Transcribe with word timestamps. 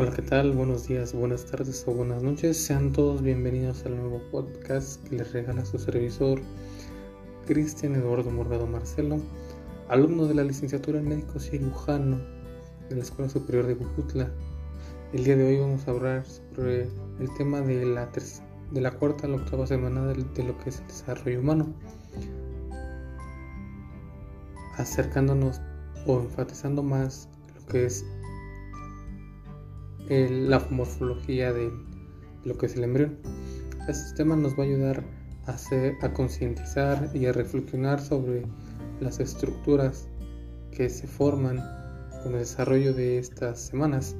Hola, 0.00 0.12
¿qué 0.12 0.22
tal? 0.22 0.52
Buenos 0.52 0.88
días, 0.88 1.12
buenas 1.12 1.44
tardes 1.44 1.84
o 1.86 1.92
buenas 1.92 2.22
noches. 2.22 2.56
Sean 2.56 2.90
todos 2.90 3.20
bienvenidos 3.20 3.84
al 3.84 3.98
nuevo 3.98 4.22
podcast 4.30 5.06
que 5.06 5.16
les 5.16 5.30
regala 5.34 5.62
su 5.66 5.78
servidor 5.78 6.40
Cristian 7.46 7.94
Eduardo 7.94 8.30
Morgado 8.30 8.66
Marcelo, 8.66 9.20
alumno 9.90 10.26
de 10.26 10.32
la 10.32 10.42
licenciatura 10.42 11.00
en 11.00 11.08
médico 11.10 11.38
cirujano 11.38 12.18
de 12.88 12.96
la 12.96 13.02
Escuela 13.02 13.30
Superior 13.30 13.66
de 13.66 13.76
Cuputla. 13.76 14.30
El 15.12 15.24
día 15.24 15.36
de 15.36 15.46
hoy 15.46 15.58
vamos 15.58 15.86
a 15.86 15.90
hablar 15.90 16.24
sobre 16.24 16.84
el 17.20 17.34
tema 17.36 17.60
de 17.60 17.84
la, 17.84 18.08
de 18.70 18.80
la 18.80 18.92
cuarta 18.92 19.26
a 19.26 19.28
la 19.28 19.36
octava 19.36 19.66
semana 19.66 20.06
de, 20.06 20.24
de 20.24 20.44
lo 20.44 20.56
que 20.60 20.70
es 20.70 20.80
el 20.80 20.86
desarrollo 20.86 21.40
humano, 21.40 21.74
acercándonos 24.78 25.60
o 26.06 26.20
enfatizando 26.20 26.82
más 26.82 27.28
lo 27.54 27.66
que 27.66 27.84
es 27.84 28.02
la 30.10 30.58
morfología 30.70 31.52
de 31.52 31.70
lo 32.44 32.58
que 32.58 32.66
es 32.66 32.76
el 32.76 32.84
embrión. 32.84 33.18
Este 33.80 33.94
sistema 33.94 34.34
nos 34.34 34.58
va 34.58 34.64
a 34.64 34.66
ayudar 34.66 35.04
a, 35.46 35.56
a 36.04 36.12
concientizar 36.12 37.10
y 37.14 37.26
a 37.26 37.32
reflexionar 37.32 38.00
sobre 38.00 38.42
las 39.00 39.20
estructuras 39.20 40.08
que 40.72 40.90
se 40.90 41.06
forman 41.06 41.62
con 42.22 42.32
el 42.32 42.40
desarrollo 42.40 42.92
de 42.92 43.18
estas 43.18 43.60
semanas, 43.60 44.16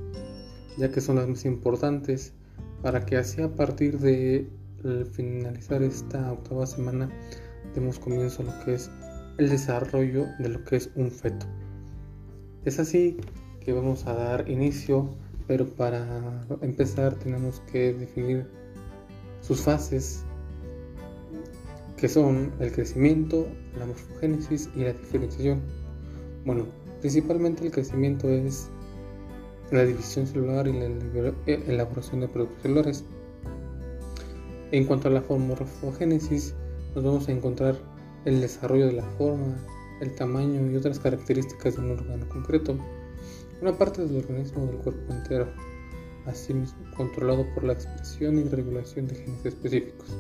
ya 0.79 0.91
que 0.91 1.01
son 1.01 1.17
las 1.17 1.29
más 1.29 1.45
importantes 1.45 2.33
para 2.83 3.05
que 3.05 3.17
así 3.17 3.43
a 3.43 3.55
partir 3.55 3.99
de 3.99 4.49
finalizar 5.13 5.83
esta 5.83 6.33
octava 6.33 6.67
semana 6.67 7.11
demos 7.75 7.99
comienzo 7.99 8.43
a 8.43 8.47
lo 8.47 8.65
que 8.65 8.75
es 8.75 8.91
el 9.39 9.51
desarrollo 9.51 10.27
de 10.39 10.49
lo 10.51 10.65
que 10.65 10.77
es 10.77 10.91
un 10.95 11.11
feto. 11.11 11.47
Es 12.65 12.79
así 12.79 13.17
que 13.61 13.73
vamos 13.73 14.07
a 14.07 14.15
dar 14.15 14.49
inicio 14.49 15.11
pero 15.51 15.67
para 15.67 16.07
empezar 16.61 17.13
tenemos 17.17 17.61
que 17.73 17.93
definir 17.93 18.47
sus 19.41 19.63
fases, 19.63 20.23
que 21.97 22.09
son 22.09 22.53
el 22.61 22.71
crecimiento, 22.71 23.49
la 23.77 23.85
morfogénesis 23.85 24.71
y 24.77 24.85
la 24.85 24.93
diferenciación. 24.93 25.61
Bueno, 26.45 26.67
principalmente 27.01 27.65
el 27.65 27.73
crecimiento 27.73 28.29
es 28.29 28.69
la 29.73 29.85
división 29.85 30.29
celular 30.29 30.69
y 30.69 30.73
la 30.73 30.87
eh, 31.47 31.65
elaboración 31.67 32.21
de 32.21 32.29
productos 32.29 32.63
celulares. 32.63 33.05
En 34.71 34.85
cuanto 34.85 35.09
a 35.09 35.11
la 35.11 35.25
morfogénesis, 35.29 36.55
nos 36.95 37.03
vamos 37.03 37.29
a 37.29 37.33
encontrar 37.33 37.75
el 38.25 38.41
desarrollo 38.41 38.87
de 38.87 38.93
la 38.93 39.05
forma, 39.19 39.57
el 40.01 40.15
tamaño 40.15 40.71
y 40.71 40.77
otras 40.77 41.01
características 41.01 41.75
de 41.75 41.83
un 41.83 41.91
órgano 41.91 42.29
concreto 42.29 42.79
una 43.61 43.73
parte 43.77 44.05
del 44.05 44.17
organismo 44.17 44.67
del 44.67 44.77
cuerpo 44.77 45.13
entero, 45.13 45.49
asimismo 46.27 46.79
controlado 46.97 47.47
por 47.55 47.65
la 47.65 47.75
expresión 47.75 48.39
y 48.39 48.45
regulación 48.45 49.07
de 49.07 49.17
genes 49.17 49.45
específicos. 49.45 50.17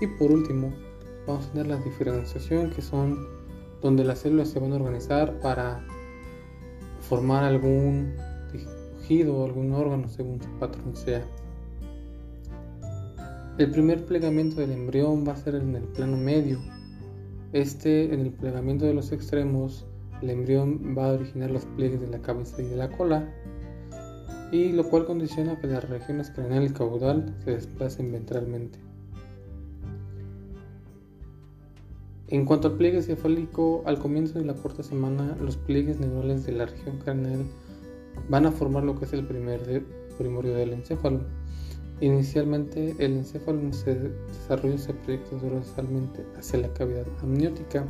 Y 0.00 0.06
por 0.06 0.32
último, 0.32 0.72
vamos 1.26 1.46
a 1.46 1.52
tener 1.52 1.66
la 1.68 1.76
diferenciación, 1.76 2.70
que 2.70 2.82
son 2.82 3.26
donde 3.80 4.04
las 4.04 4.20
células 4.20 4.48
se 4.48 4.58
van 4.58 4.72
a 4.72 4.76
organizar 4.76 5.38
para 5.40 5.84
formar 7.00 7.44
algún 7.44 8.14
tejido 8.50 9.36
o 9.36 9.44
algún 9.44 9.72
órgano 9.72 10.08
según 10.08 10.40
su 10.42 10.48
patrón 10.58 10.96
sea. 10.96 11.24
El 13.58 13.70
primer 13.70 14.06
plegamiento 14.06 14.60
del 14.60 14.72
embrión 14.72 15.26
va 15.26 15.32
a 15.32 15.36
ser 15.36 15.56
en 15.56 15.76
el 15.76 15.84
plano 15.84 16.16
medio. 16.16 16.58
Este 17.52 18.14
en 18.14 18.20
el 18.20 18.32
plegamiento 18.32 18.86
de 18.86 18.94
los 18.94 19.12
extremos 19.12 19.86
el 20.22 20.30
embrión 20.30 20.94
va 20.96 21.08
a 21.08 21.12
originar 21.12 21.50
los 21.50 21.64
pliegues 21.64 22.00
de 22.00 22.08
la 22.08 22.20
cabeza 22.20 22.62
y 22.62 22.66
de 22.66 22.76
la 22.76 22.90
cola, 22.90 23.28
y 24.52 24.72
lo 24.72 24.88
cual 24.88 25.06
condiciona 25.06 25.58
que 25.58 25.66
las 25.66 25.88
regiones 25.88 26.30
craneal 26.30 26.64
y 26.64 26.70
caudal 26.70 27.34
se 27.44 27.52
desplacen 27.52 28.12
ventralmente. 28.12 28.78
En 32.28 32.46
cuanto 32.46 32.68
al 32.68 32.74
pliegue 32.76 33.02
cefálico, 33.02 33.82
al 33.84 33.98
comienzo 33.98 34.38
de 34.38 34.44
la 34.44 34.54
cuarta 34.54 34.82
semana, 34.82 35.36
los 35.40 35.56
pliegues 35.56 36.00
neurales 36.00 36.46
de 36.46 36.52
la 36.52 36.66
región 36.66 36.98
craneal 36.98 37.44
van 38.28 38.46
a 38.46 38.52
formar 38.52 38.84
lo 38.84 38.98
que 38.98 39.04
es 39.04 39.12
el 39.12 39.26
primer 39.26 39.84
primorio 40.16 40.54
del 40.54 40.72
encéfalo. 40.72 41.20
Inicialmente, 42.00 42.94
el 42.98 43.18
encéfalo 43.18 43.72
se 43.72 43.94
desarrolla 43.94 44.78
se 44.78 44.94
proyecta 44.94 45.36
dorsalmente 45.36 46.24
hacia 46.38 46.60
la 46.60 46.72
cavidad 46.72 47.06
amniótica. 47.22 47.84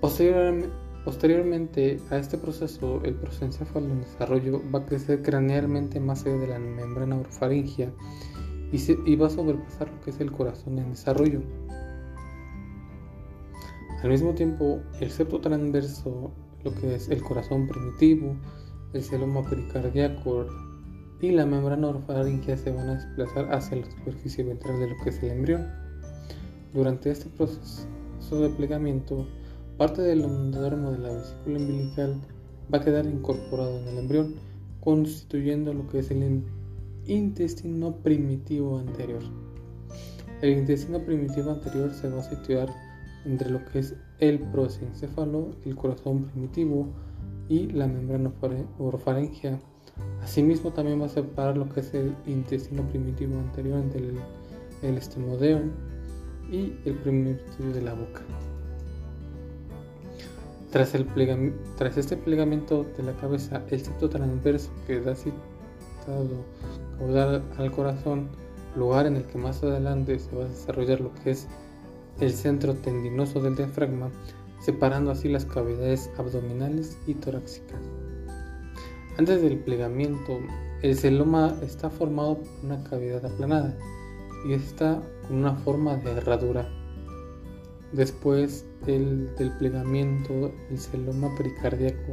Posteriormente, 0.00 0.68
Posteriormente 1.04 1.98
a 2.10 2.18
este 2.18 2.36
proceso, 2.36 3.00
el 3.04 3.14
prosencéfalo 3.14 3.86
en 3.86 4.02
desarrollo 4.02 4.60
va 4.72 4.80
a 4.80 4.86
crecer 4.86 5.22
cranealmente 5.22 5.98
más 5.98 6.26
allá 6.26 6.36
de 6.36 6.46
la 6.46 6.58
membrana 6.58 7.16
orofaringia 7.16 7.90
y, 8.72 9.16
va 9.16 9.26
a 9.26 9.30
sobrepasar 9.30 9.90
lo 9.90 10.00
que 10.00 10.10
es 10.10 10.20
el 10.20 10.30
corazón 10.30 10.78
en 10.78 10.90
desarrollo. 10.90 11.40
Al 14.02 14.10
mismo 14.10 14.34
tiempo, 14.34 14.80
el 15.00 15.10
septo 15.10 15.40
transverso, 15.40 16.32
lo 16.64 16.74
que 16.74 16.94
es 16.94 17.08
el 17.08 17.22
corazón 17.22 17.66
primitivo, 17.66 18.36
el 18.92 19.02
celoma 19.02 19.42
pericardíaco 19.48 20.46
y 21.20 21.32
la 21.32 21.46
membrana 21.46 21.88
orofaringia 21.88 22.56
se 22.56 22.70
van 22.70 22.90
a 22.90 22.94
desplazar 22.94 23.52
hacia 23.52 23.78
la 23.78 23.90
superficie 23.90 24.44
ventral 24.44 24.78
de 24.80 24.88
lo 24.88 24.96
que 25.02 25.10
es 25.10 25.22
el 25.22 25.30
embrión. 25.30 25.66
Durante 26.72 27.10
este 27.10 27.28
proceso 27.30 27.86
de 28.30 28.50
plegamiento, 28.50 29.26
Parte 29.80 30.02
del 30.02 30.24
endodermo 30.24 30.92
de 30.92 30.98
la 30.98 31.08
vesícula 31.08 31.58
umbilical 31.58 32.20
va 32.70 32.76
a 32.76 32.84
quedar 32.84 33.06
incorporado 33.06 33.78
en 33.78 33.88
el 33.88 33.98
embrión, 34.00 34.34
constituyendo 34.80 35.72
lo 35.72 35.88
que 35.88 36.00
es 36.00 36.10
el 36.10 36.44
intestino 37.06 37.96
primitivo 38.02 38.78
anterior. 38.78 39.22
El 40.42 40.58
intestino 40.58 41.02
primitivo 41.02 41.52
anterior 41.52 41.94
se 41.94 42.10
va 42.10 42.20
a 42.20 42.24
situar 42.24 42.68
entre 43.24 43.48
lo 43.48 43.64
que 43.64 43.78
es 43.78 43.96
el 44.18 44.40
prosencéfalo, 44.40 45.56
el 45.64 45.74
corazón 45.76 46.24
primitivo 46.24 46.86
y 47.48 47.68
la 47.68 47.86
membrana 47.86 48.34
orofaringea. 48.78 49.58
Asimismo, 50.20 50.74
también 50.74 51.00
va 51.00 51.06
a 51.06 51.08
separar 51.08 51.56
lo 51.56 51.66
que 51.70 51.80
es 51.80 51.94
el 51.94 52.14
intestino 52.26 52.86
primitivo 52.86 53.38
anterior 53.38 53.78
entre 53.78 54.00
el, 54.00 54.18
el 54.82 54.98
estomodeo 54.98 55.62
y 56.52 56.74
el 56.84 56.96
primitivo 56.96 57.72
de 57.72 57.80
la 57.80 57.94
boca. 57.94 58.20
Tras, 60.70 60.94
el 60.94 61.06
tras 61.76 61.96
este 61.96 62.16
plegamiento 62.16 62.86
de 62.96 63.02
la 63.02 63.12
cabeza, 63.14 63.62
el 63.70 63.80
septo 63.80 64.08
transverso 64.08 64.70
que 64.86 65.00
da 65.00 65.16
citado 65.16 66.44
al 67.58 67.70
corazón, 67.72 68.28
lugar 68.76 69.06
en 69.06 69.16
el 69.16 69.24
que 69.24 69.38
más 69.38 69.62
adelante 69.64 70.18
se 70.18 70.34
va 70.36 70.44
a 70.44 70.48
desarrollar 70.48 71.00
lo 71.00 71.12
que 71.14 71.32
es 71.32 71.48
el 72.20 72.32
centro 72.32 72.74
tendinoso 72.74 73.40
del 73.40 73.56
diafragma, 73.56 74.10
separando 74.60 75.10
así 75.10 75.28
las 75.28 75.44
cavidades 75.44 76.08
abdominales 76.18 76.96
y 77.06 77.14
torácicas. 77.14 77.80
Antes 79.18 79.42
del 79.42 79.58
plegamiento, 79.58 80.38
el 80.82 80.96
celoma 80.96 81.56
está 81.62 81.90
formado 81.90 82.38
por 82.38 82.48
una 82.62 82.84
cavidad 82.84 83.24
aplanada 83.26 83.76
y 84.46 84.52
está 84.52 85.02
con 85.26 85.38
una 85.38 85.56
forma 85.56 85.96
de 85.96 86.12
herradura 86.12 86.79
Después 87.92 88.64
del, 88.86 89.28
plegamiento, 89.58 90.52
el 90.70 90.78
celoma 90.78 91.34
pericardíaco 91.36 92.12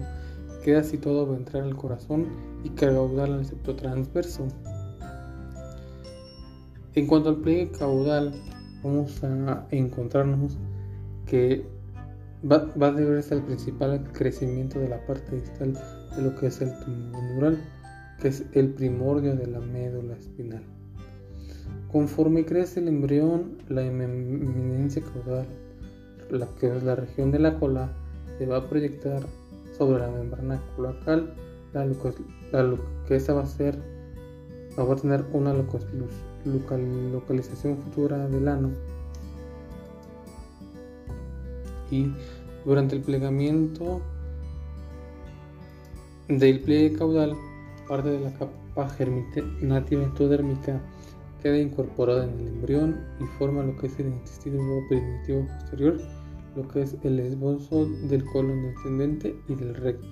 queda 0.64 0.84
situado 0.84 1.28
ventral 1.28 1.66
al 1.66 1.76
corazón 1.76 2.28
y 2.64 2.70
caudal 2.70 3.34
al 3.34 3.46
septo 3.46 3.76
transverso. 3.76 4.48
En 6.96 7.06
cuanto 7.06 7.30
al 7.30 7.38
pliegue 7.38 7.72
caudal, 7.78 8.34
vamos 8.84 9.24
a 9.24 9.68
encontrarnos 9.70 10.58
que 11.28 11.64
va, 12.50 12.72
a 12.88 12.92
deberse 12.92 13.36
al 13.36 13.44
principal 13.44 14.04
crecimiento 14.14 14.80
de 14.80 14.90
la 14.90 15.06
parte 15.06 15.36
distal 15.36 15.74
de 16.16 16.22
lo 16.24 16.36
que 16.36 16.48
es 16.48 16.60
el 16.60 16.72
tumor 16.80 17.24
neural, 17.24 17.62
que 18.20 18.30
es 18.30 18.44
el 18.54 18.70
primordio 18.70 19.36
de 19.36 19.46
la 19.46 19.60
médula 19.60 20.16
espinal. 20.16 20.64
Conforme 21.92 22.46
crece 22.46 22.80
el 22.80 22.88
embrión, 22.88 23.60
la 23.70 23.86
eminencia 23.86 25.04
caudal 25.04 25.46
la 26.30 26.48
que 26.60 26.76
es 26.76 26.84
la 26.84 26.96
región 26.96 27.32
de 27.32 27.40
la 27.40 27.60
cola, 27.60 27.94
se 28.38 28.46
va 28.46 28.58
a 28.58 28.70
proyectar 28.70 29.24
sobre 29.78 30.00
la 30.00 30.10
membrana 30.10 30.62
cloacal, 30.76 31.34
la, 31.74 31.86
que 33.08 33.16
esta 33.16 33.34
va 33.34 33.44
a 33.44 33.46
ser, 33.46 33.78
va 34.78 34.94
a 34.94 34.96
tener 34.96 35.26
una 35.34 35.54
localización 37.14 37.78
futura 37.78 38.28
del 38.28 38.48
ano. 38.48 38.72
Y 41.90 42.12
durante 42.66 42.96
el 42.96 43.02
plegamiento 43.02 44.02
del 46.28 46.60
pliegue 46.60 46.98
caudal, 46.98 47.36
parte 47.88 48.10
de 48.10 48.20
la 48.20 48.34
capa 48.34 48.90
germinativa 48.90 50.04
endodérmica 50.04 50.82
queda 51.42 51.58
incorporada 51.58 52.26
en 52.26 52.40
el 52.40 52.48
embrión 52.48 53.00
y 53.20 53.26
forma 53.38 53.64
lo 53.64 53.76
que 53.78 53.88
es 53.88 54.00
el 54.00 54.08
intestino 54.08 54.60
primitivo 54.90 55.46
posterior 55.48 55.98
lo 56.58 56.68
que 56.68 56.82
es 56.82 56.98
el 57.04 57.20
esbozo 57.20 57.86
del 58.10 58.26
colon 58.26 58.64
descendente 58.64 59.36
y 59.48 59.56
del 59.56 59.76
recto. 59.76 60.08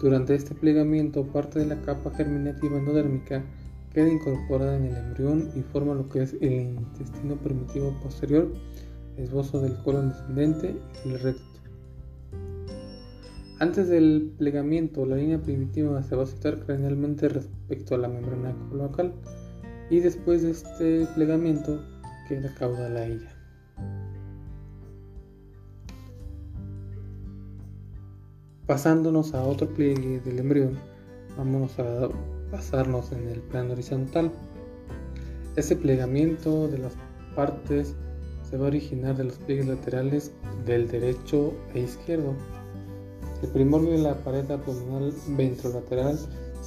Durante 0.00 0.34
este 0.34 0.54
plegamiento, 0.54 1.26
parte 1.26 1.58
de 1.58 1.66
la 1.66 1.80
capa 1.82 2.10
germinativa 2.12 2.78
endodérmica 2.78 3.44
queda 3.92 4.08
incorporada 4.08 4.76
en 4.76 4.86
el 4.86 4.96
embrión 4.96 5.50
y 5.54 5.60
forma 5.60 5.94
lo 5.94 6.08
que 6.08 6.22
es 6.22 6.34
el 6.40 6.76
intestino 6.76 7.36
primitivo 7.36 7.94
posterior, 8.02 8.50
esbozo 9.18 9.60
del 9.60 9.76
colon 9.82 10.08
descendente 10.08 10.74
y 11.04 11.08
el 11.10 11.20
recto. 11.20 11.42
Antes 13.58 13.88
del 13.88 14.32
plegamiento, 14.38 15.04
la 15.04 15.16
línea 15.16 15.42
primitiva 15.42 16.02
se 16.02 16.16
va 16.16 16.22
a 16.22 16.26
situar 16.26 16.60
cranealmente 16.60 17.28
respecto 17.28 17.94
a 17.94 17.98
la 17.98 18.08
membrana 18.08 18.54
cloacal 18.70 19.12
y 19.90 20.00
después 20.00 20.42
de 20.42 20.50
este 20.50 21.06
plegamiento 21.14 21.82
queda 22.28 22.52
caudal 22.54 22.96
a 22.96 23.06
ella. 23.06 23.34
Pasándonos 28.66 29.32
a 29.32 29.42
otro 29.42 29.66
pliegue 29.66 30.20
del 30.20 30.40
embrión, 30.40 30.78
vamos 31.38 31.78
a 31.78 32.08
basarnos 32.52 33.12
en 33.12 33.28
el 33.28 33.40
plano 33.40 33.72
horizontal. 33.72 34.30
Este 35.56 35.74
plegamiento 35.74 36.68
de 36.68 36.78
las 36.78 36.92
partes 37.34 37.94
se 38.48 38.56
va 38.56 38.66
a 38.66 38.68
originar 38.68 39.16
de 39.16 39.24
los 39.24 39.38
pliegues 39.38 39.66
laterales 39.66 40.32
del 40.66 40.88
derecho 40.88 41.54
e 41.74 41.80
izquierdo. 41.80 42.34
El 43.42 43.48
primordio 43.50 43.92
de 43.92 43.98
la 43.98 44.14
pared 44.16 44.50
abdominal 44.50 45.12
ventrolateral 45.28 46.18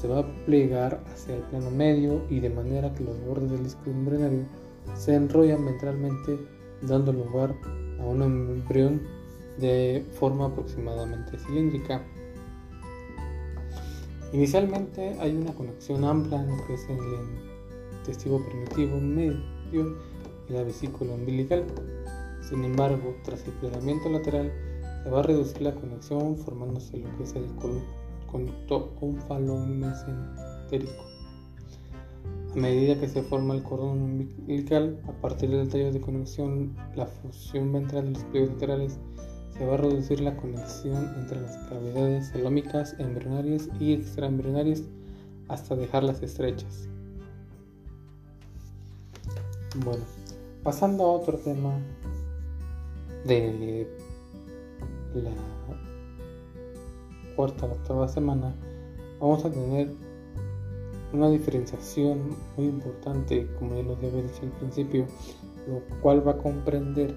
se 0.01 0.07
va 0.07 0.19
a 0.19 0.45
plegar 0.45 1.03
hacia 1.13 1.35
el 1.35 1.43
plano 1.43 1.69
medio 1.69 2.23
y 2.27 2.39
de 2.39 2.49
manera 2.49 2.91
que 2.95 3.03
los 3.03 3.23
bordes 3.23 3.51
del 3.51 3.63
disco 3.63 3.83
embrionario 3.85 4.45
se 4.95 5.13
enrollan 5.13 5.63
ventralmente 5.63 6.39
dando 6.81 7.13
lugar 7.13 7.53
a 7.99 8.05
un 8.05 8.23
embrión 8.23 9.01
de 9.59 10.03
forma 10.13 10.47
aproximadamente 10.47 11.37
cilíndrica. 11.37 12.03
Inicialmente 14.33 15.15
hay 15.19 15.35
una 15.35 15.53
conexión 15.53 16.03
amplia 16.03 16.41
en 16.41 16.57
lo 16.57 16.65
que 16.65 16.73
es 16.73 16.89
el 16.89 16.97
intestino 17.99 18.43
primitivo 18.43 18.99
medio 18.99 19.97
y 20.49 20.53
la 20.53 20.63
vesícula 20.63 21.13
umbilical. 21.13 21.63
Sin 22.41 22.63
embargo, 22.63 23.15
tras 23.23 23.45
el 23.45 23.53
plegamiento 23.53 24.09
lateral, 24.09 24.51
se 25.03 25.09
va 25.11 25.19
a 25.19 25.23
reducir 25.23 25.61
la 25.61 25.75
conexión 25.75 26.37
formándose 26.37 26.97
lo 26.97 27.17
que 27.17 27.23
es 27.23 27.35
el 27.35 27.45
conducto 28.31 28.93
mesentérico. 29.67 31.03
A 32.53 32.55
medida 32.55 32.99
que 32.99 33.07
se 33.07 33.21
forma 33.23 33.53
el 33.53 33.63
cordón 33.63 34.01
umbilical, 34.01 34.99
a 35.07 35.11
partir 35.21 35.49
del 35.49 35.69
tallo 35.69 35.91
de 35.91 36.01
conexión, 36.01 36.75
la 36.95 37.05
fusión 37.05 37.71
ventral 37.71 38.05
de 38.05 38.11
los 38.11 38.23
pliegues 38.25 38.51
laterales, 38.51 38.99
se 39.57 39.65
va 39.65 39.75
a 39.75 39.77
reducir 39.77 40.21
la 40.21 40.35
conexión 40.35 41.13
entre 41.17 41.41
las 41.41 41.57
cavidades 41.69 42.31
celómicas 42.31 42.95
embrionarias 42.99 43.69
y 43.79 43.93
extraembrionarias 43.93 44.83
hasta 45.47 45.75
dejarlas 45.75 46.21
estrechas. 46.23 46.87
Bueno, 49.83 50.03
pasando 50.63 51.05
a 51.05 51.11
otro 51.13 51.37
tema 51.37 51.79
de 53.25 53.87
la 55.13 55.31
cuarta 57.35 57.65
o 57.65 57.71
octava 57.71 58.07
semana, 58.07 58.53
vamos 59.19 59.45
a 59.45 59.51
tener 59.51 59.91
una 61.13 61.29
diferenciación 61.29 62.35
muy 62.57 62.67
importante, 62.67 63.47
como 63.59 63.75
ya 63.75 63.83
lo 63.83 63.93
había 63.93 64.09
dicho 64.09 64.43
al 64.43 64.51
principio, 64.51 65.05
lo 65.67 65.81
cual 66.01 66.25
va 66.25 66.31
a 66.31 66.37
comprender 66.37 67.15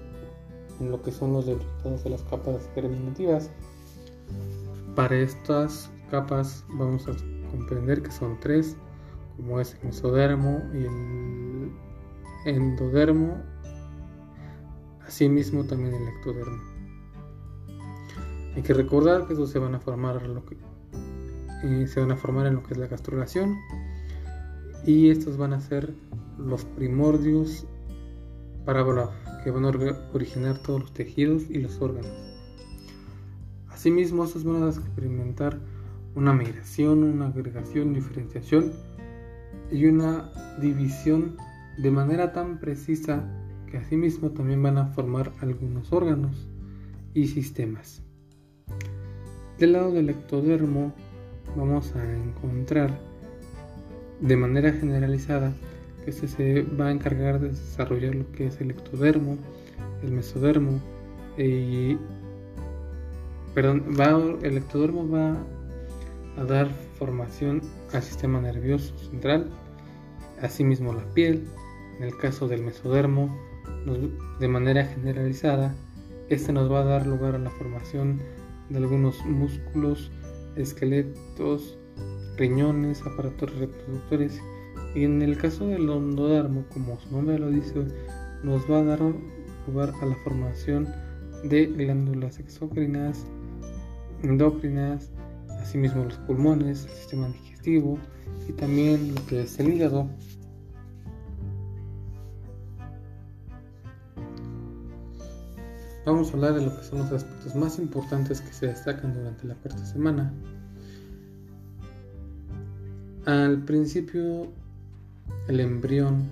en 0.79 0.91
lo 0.91 1.01
que 1.01 1.11
son 1.11 1.33
los 1.33 1.45
resultados 1.45 2.03
de 2.03 2.09
las 2.09 2.21
capas 2.23 2.69
germinativas. 2.75 3.49
Para 4.95 5.15
estas 5.15 5.89
capas 6.11 6.63
vamos 6.69 7.07
a 7.07 7.11
comprender 7.51 8.01
que 8.01 8.11
son 8.11 8.39
tres, 8.39 8.75
como 9.37 9.59
es 9.59 9.75
el 9.75 9.87
mesodermo 9.87 10.61
y 10.73 10.85
el 10.85 12.55
endodermo, 12.55 13.37
asimismo 15.05 15.63
también 15.63 15.93
el 15.93 16.07
ectodermo. 16.07 16.74
Hay 18.55 18.61
que 18.61 18.73
recordar 18.73 19.27
que 19.27 19.33
estos 19.33 19.49
se 19.49 19.59
van 19.59 19.75
a 19.75 19.79
formar 19.79 20.25
lo 20.27 20.45
que 20.45 20.57
eh, 21.63 21.87
se 21.87 21.99
van 21.99 22.11
a 22.11 22.15
formar 22.15 22.47
en 22.47 22.55
lo 22.55 22.63
que 22.63 22.73
es 22.73 22.79
la 22.79 22.87
gastrulación 22.87 23.57
y 24.85 25.09
estos 25.09 25.35
van 25.35 25.51
a 25.53 25.59
ser 25.59 25.93
los 26.37 26.63
primordios 26.63 27.65
para 28.65 28.83
que 29.43 29.51
van 29.51 29.65
a 29.65 29.71
originar 30.13 30.57
todos 30.59 30.81
los 30.81 30.93
tejidos 30.93 31.49
y 31.49 31.59
los 31.59 31.81
órganos. 31.81 32.11
Asimismo, 33.69 34.23
estos 34.23 34.43
van 34.43 34.63
a 34.63 34.69
experimentar 34.69 35.59
una 36.15 36.33
migración, 36.33 37.03
una 37.03 37.27
agregación, 37.27 37.93
diferenciación 37.93 38.71
y 39.69 39.85
una 39.85 40.31
división 40.61 41.35
de 41.77 41.91
manera 41.91 42.31
tan 42.31 42.59
precisa 42.59 43.27
que 43.69 43.77
asimismo 43.77 44.31
también 44.31 44.63
van 44.63 44.77
a 44.77 44.87
formar 44.87 45.33
algunos 45.41 45.91
órganos 45.91 46.47
y 47.13 47.27
sistemas. 47.27 48.04
Del 49.59 49.71
lado 49.71 49.91
del 49.91 50.09
ectodermo 50.09 50.93
vamos 51.55 51.95
a 51.95 52.03
encontrar 52.03 52.91
de 54.19 54.35
manera 54.35 54.73
generalizada 54.73 55.53
que 56.03 56.11
este 56.11 56.27
se 56.27 56.61
va 56.63 56.87
a 56.87 56.91
encargar 56.91 57.39
de 57.39 57.49
desarrollar 57.49 58.15
lo 58.15 58.29
que 58.33 58.47
es 58.47 58.59
el 58.59 58.71
ectodermo, 58.71 59.37
el 60.03 60.11
mesodermo 60.11 60.81
y 61.37 61.97
perdón, 63.53 64.39
el 64.43 64.57
ectodermo 64.57 65.09
va 65.09 65.37
a 66.37 66.43
dar 66.43 66.69
formación 66.99 67.61
al 67.93 68.03
sistema 68.03 68.41
nervioso 68.41 68.97
central, 68.97 69.49
asimismo 70.41 70.93
la 70.93 71.05
piel, 71.13 71.47
en 71.97 72.03
el 72.03 72.17
caso 72.17 72.49
del 72.49 72.61
mesodermo, 72.61 73.33
de 74.39 74.47
manera 74.49 74.85
generalizada, 74.85 75.73
este 76.27 76.51
nos 76.51 76.69
va 76.69 76.81
a 76.81 76.85
dar 76.85 77.07
lugar 77.07 77.35
a 77.35 77.39
la 77.39 77.49
formación 77.51 78.19
de 78.69 78.77
algunos 78.77 79.23
músculos, 79.25 80.11
esqueletos, 80.55 81.77
riñones, 82.37 83.01
aparatos 83.01 83.57
reproductores 83.57 84.39
y 84.93 85.03
en 85.03 85.21
el 85.21 85.37
caso 85.37 85.67
del 85.67 85.89
endodermo, 85.89 86.65
como 86.73 86.97
su 86.99 87.11
nombre 87.11 87.37
lo 87.37 87.49
dice, 87.49 87.85
nos 88.43 88.69
va 88.69 88.79
a 88.79 88.83
dar 88.83 88.99
lugar 89.67 89.93
a 90.01 90.05
la 90.05 90.15
formación 90.23 90.87
de 91.43 91.65
glándulas 91.65 92.39
exócrinas, 92.39 93.25
endocrinas, 94.23 95.11
asimismo 95.61 96.05
los 96.05 96.17
pulmones, 96.19 96.85
el 96.85 96.91
sistema 96.91 97.27
digestivo 97.27 97.99
y 98.47 98.53
también 98.53 99.13
lo 99.15 99.25
que 99.27 99.41
es 99.41 99.59
el 99.59 99.73
hígado. 99.73 100.09
Vamos 106.05 106.29
a 106.29 106.33
hablar 106.33 106.53
de 106.53 106.61
lo 106.61 106.77
que 106.77 106.83
son 106.83 106.99
los 106.99 107.11
aspectos 107.11 107.55
más 107.55 107.79
importantes 107.79 108.39
que 108.39 108.53
se 108.53 108.67
destacan 108.67 109.15
durante 109.15 109.47
la 109.47 109.55
cuarta 109.55 109.83
semana. 109.83 110.31
Al 113.25 113.63
principio, 113.65 114.51
el 115.47 115.59
embrión, 115.59 116.29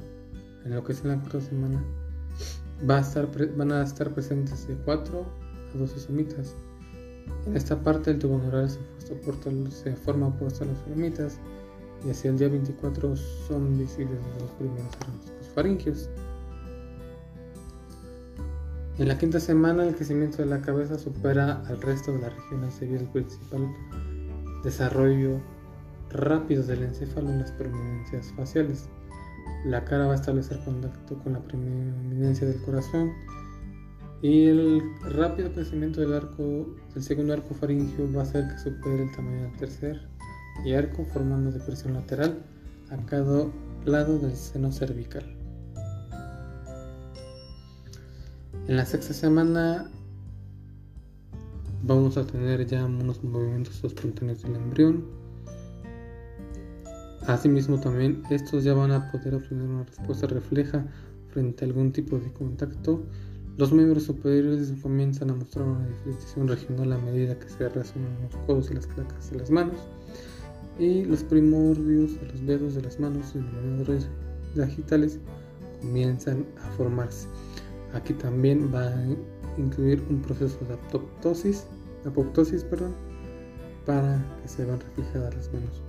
en 0.63 0.75
lo 0.75 0.84
que 0.84 0.92
es 0.92 1.03
la 1.03 1.20
cuarta 1.20 1.42
semana, 1.42 1.84
va 2.88 2.98
a 2.98 3.01
estar, 3.01 3.27
van 3.56 3.72
a 3.72 3.82
estar 3.82 4.13
presentes 4.13 4.68
de 4.68 4.75
4 4.75 5.25
a 5.74 5.77
12 5.80 6.00
somitas. 6.00 6.56
En 7.48 7.58
esta 7.58 7.82
parte 7.82 8.12
el 8.12 8.20
tubo 8.20 8.38
neural 8.38 8.70
se, 8.70 9.96
forma 9.96 10.27
opuesto 10.27 10.65
a 10.65 10.68
las 10.68 10.77
somitas 10.88 11.39
y 12.06 12.12
hacia 12.12 12.30
el 12.30 12.38
día 12.38 12.50
24 12.50 13.15
son 13.48 13.75
visibles 13.80 14.20
los 14.39 14.51
primeros 14.51 14.92
los 15.39 15.48
faringios. 15.50 16.10
En 19.00 19.08
la 19.08 19.18
quinta 19.18 19.40
semana 19.40 19.88
el 19.88 19.96
crecimiento 19.96 20.38
de 20.38 20.46
la 20.46 20.62
cabeza 20.62 21.00
supera 21.00 21.64
al 21.66 21.82
resto 21.82 22.14
de 22.14 22.20
la 22.20 22.30
región 22.30 22.72
civil 22.72 22.98
el 22.98 23.08
principal 23.08 23.68
desarrollo 24.64 25.42
rápido 26.12 26.62
del 26.62 26.84
encéfalo 26.84 27.32
en 27.32 27.40
las 27.40 27.52
prominencias 27.54 28.32
faciales. 28.34 28.88
La 29.66 29.84
cara 29.84 30.06
va 30.06 30.12
a 30.12 30.16
establecer 30.16 30.60
contacto 30.64 31.18
con 31.24 31.34
la 31.34 31.40
preeminencia 31.40 32.48
del 32.48 32.62
corazón 32.62 33.12
y 34.22 34.46
el 34.46 34.84
rápido 35.02 35.52
crecimiento 35.52 36.00
del 36.00 36.14
arco 36.14 36.68
del 36.94 37.02
segundo 37.02 37.34
arco 37.34 37.56
faringio 37.56 38.14
va 38.14 38.22
a 38.22 38.26
hacer 38.26 38.48
que 38.48 38.60
supere 38.60 39.06
el 39.06 39.12
tamaño 39.12 39.42
del 39.42 39.58
tercer 39.58 40.08
y 40.64 40.74
arco 40.74 41.04
formando 41.06 41.52
depresión 41.52 41.96
lateral 41.96 42.44
a 42.92 42.98
cada 43.08 43.48
lado 43.86 44.20
del 44.20 44.36
seno 44.36 44.72
cervical. 44.72 45.43
En 48.67 48.77
la 48.77 48.86
sexta 48.86 49.13
semana 49.13 49.89
vamos 51.83 52.17
a 52.17 52.25
tener 52.25 52.65
ya 52.65 52.86
unos 52.86 53.24
movimientos 53.24 53.83
espontáneos 53.83 54.41
del 54.43 54.55
embrión 54.55 55.24
Asimismo 57.27 57.79
también 57.79 58.22
estos 58.29 58.65
ya 58.65 58.74
van 58.74 58.91
a 58.91 59.10
poder 59.12 59.36
obtener 59.36 59.63
una 59.63 59.83
respuesta 59.83 60.27
refleja 60.27 60.86
frente 61.29 61.63
a 61.63 61.67
algún 61.67 61.91
tipo 61.93 62.19
de 62.19 62.31
contacto, 62.33 63.01
Los 63.57 63.72
miembros 63.72 64.03
superiores 64.03 64.74
comienzan 64.81 65.29
a 65.29 65.36
mostrar 65.36 65.65
una 65.65 65.88
diferenciación 65.88 66.48
regional 66.50 66.91
a 66.91 66.98
medida 66.98 67.39
que 67.39 67.48
se 67.48 67.69
relacionan 67.69 68.12
los 68.24 68.36
codos 68.45 68.72
y 68.72 68.74
las 68.74 68.88
placas 68.88 69.31
de 69.31 69.39
las 69.39 69.50
manos 69.51 69.77
y 70.79 71.05
los 71.05 71.24
primordios 71.24 72.19
de 72.19 72.27
los 72.27 72.45
dedos 72.45 72.75
de 72.75 72.81
las 72.81 73.00
manos, 73.00 73.33
denominados 73.33 74.07
digitales, 74.55 75.19
comienzan 75.81 76.45
a 76.62 76.72
formarse. 76.72 77.27
Aquí 77.94 78.14
también 78.14 78.74
va 78.74 78.88
a 78.88 79.06
incluir 79.58 80.04
un 80.10 80.22
proceso 80.22 80.58
de 80.66 80.74
apoptosis, 80.74 81.66
apoptosis 82.06 82.64
perdón, 82.64 82.94
para 83.86 84.20
que 84.42 84.48
se 84.48 84.66
vean 84.66 84.80
reflejadas 84.80 85.36
las 85.36 85.54
manos. 85.54 85.82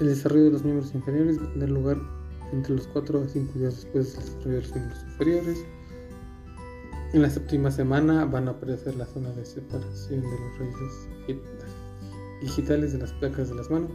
El 0.00 0.06
desarrollo 0.06 0.44
de 0.44 0.50
los 0.52 0.64
miembros 0.64 0.94
inferiores 0.94 1.38
va 1.38 1.44
a 1.44 1.52
tener 1.52 1.70
lugar 1.70 1.98
entre 2.52 2.74
los 2.74 2.86
4 2.88 3.22
a 3.22 3.28
5 3.28 3.58
días 3.58 3.76
después 3.76 4.14
del 4.14 4.24
desarrollo 4.24 4.56
de 4.56 4.62
los 4.62 4.74
miembros 4.74 4.98
superiores. 5.12 5.64
En 7.12 7.22
la 7.22 7.30
séptima 7.30 7.70
semana 7.70 8.24
van 8.24 8.48
a 8.48 8.52
aparecer 8.52 8.94
la 8.96 9.04
zona 9.04 9.30
de 9.32 9.44
separación 9.44 10.22
de 10.22 10.28
los 10.28 10.58
raíces 10.58 11.08
digitales 12.40 12.92
de 12.92 12.98
las 12.98 13.12
placas 13.14 13.50
de 13.50 13.56
las 13.56 13.70
manos, 13.70 13.90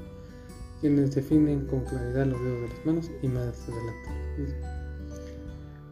quienes 0.81 1.15
definen 1.15 1.65
con 1.67 1.81
claridad 1.85 2.27
los 2.27 2.39
dedos 2.39 2.61
de 2.61 2.67
las 2.67 2.85
manos 2.85 3.11
y 3.21 3.27
más 3.27 3.67
adelante. 3.67 4.74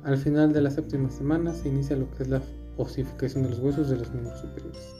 Al 0.04 0.18
final 0.18 0.52
de 0.52 0.62
la 0.62 0.70
séptima 0.70 1.10
semana 1.10 1.54
se 1.54 1.70
inicia 1.70 1.96
lo 1.96 2.10
que 2.12 2.24
es 2.24 2.30
la 2.30 2.42
osificación 2.78 3.44
de 3.44 3.52
los 3.52 3.60
huesos 3.60 3.90
de 3.90 3.98
los 3.98 4.12
miembros 4.12 4.40
superiores. 4.40 4.96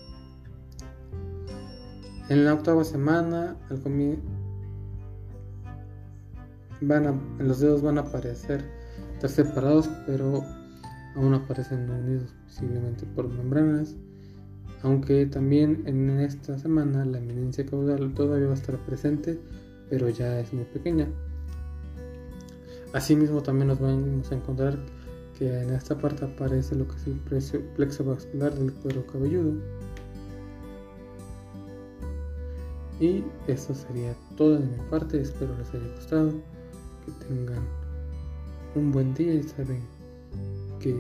En 2.30 2.46
la 2.46 2.54
octava 2.54 2.86
semana, 2.86 3.58
al 3.70 3.80
los 7.40 7.60
dedos 7.60 7.82
van 7.82 7.98
a 7.98 8.02
aparecer 8.02 8.64
estar 9.14 9.30
separados, 9.30 9.90
pero 10.06 10.44
aún 11.16 11.34
aparecen 11.34 11.90
unidos 11.90 12.34
posiblemente 12.46 13.06
por 13.16 13.28
membranas. 13.28 13.96
Aunque 14.84 15.26
también 15.26 15.84
en 15.86 16.10
esta 16.20 16.58
semana 16.58 17.06
la 17.06 17.20
eminencia 17.20 17.66
caudal 17.66 18.14
todavía 18.14 18.48
va 18.48 18.54
a 18.54 18.58
estar 18.58 18.78
presente, 18.80 19.40
pero 19.90 20.10
ya 20.10 20.40
es 20.40 20.54
muy 20.54 20.66
pequeña. 20.66 21.08
Asimismo 22.94 23.42
también 23.42 23.70
nos 23.70 23.80
vamos 23.80 24.32
a 24.32 24.36
encontrar 24.36 24.78
que 25.38 25.62
en 25.62 25.72
esta 25.72 25.98
parte 25.98 26.26
aparece 26.26 26.76
lo 26.76 26.88
que 26.88 26.96
es 27.38 27.54
el 27.56 27.62
plexo 27.62 28.04
vascular 28.04 28.54
del 28.54 28.72
cuero 28.72 29.06
cabelludo. 29.08 29.54
Y 33.00 33.24
eso 33.48 33.74
sería 33.74 34.16
todo 34.38 34.60
de 34.60 34.66
mi 34.68 34.78
parte, 34.92 35.20
espero 35.20 35.58
les 35.58 35.74
haya 35.74 35.96
gustado 35.96 36.32
que 37.04 37.12
tengan 37.28 37.64
un 38.76 38.92
buen 38.92 39.14
día 39.16 39.34
y 39.34 39.44
saben 39.44 39.82
que 40.80 40.96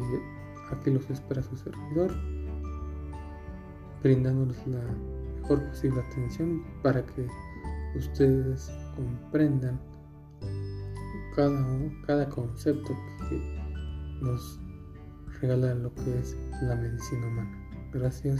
aquí 0.72 0.90
los 0.90 1.08
espera 1.12 1.44
su 1.44 1.56
servidor, 1.56 2.12
brindándoles 4.02 4.58
la 4.66 4.82
mejor 5.40 5.64
posible 5.70 6.02
atención 6.02 6.64
para 6.82 7.06
que 7.06 7.28
ustedes 7.96 8.72
comprendan 8.96 9.80
cada, 11.36 11.52
cada 12.06 12.30
concepto 12.30 12.96
que 13.30 13.60
nos 14.22 14.60
regala 15.42 15.75
lo 15.75 15.94
que 15.94 16.20
es 16.20 16.38
la 16.63 16.75
medicina 16.75 17.28
humana. 17.28 17.70
Gracias 17.94 18.40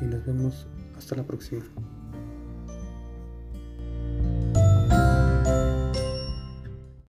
y 0.00 0.04
nos 0.04 0.24
vemos 0.26 0.66
hasta 0.96 1.16
la 1.16 1.26
próxima. 1.26 1.64